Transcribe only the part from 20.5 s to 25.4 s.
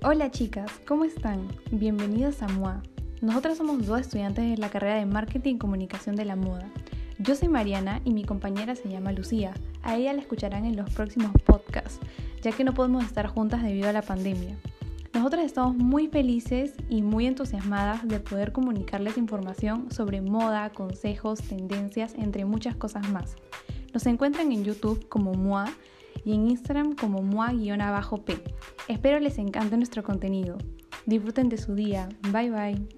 consejos, tendencias, entre muchas cosas más. Nos encuentran en YouTube como